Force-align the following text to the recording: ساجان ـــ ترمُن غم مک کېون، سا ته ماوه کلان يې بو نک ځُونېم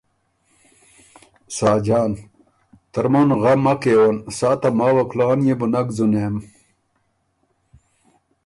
ساجان 1.57 2.11
ـــ 2.15 2.21
ترمُن 2.91 3.29
غم 3.41 3.59
مک 3.65 3.77
کېون، 3.81 4.15
سا 4.37 4.49
ته 4.61 4.69
ماوه 4.77 5.03
کلان 5.11 5.39
يې 5.47 5.53
بو 5.59 5.67
نک 5.73 5.87
ځُونېم 5.95 6.35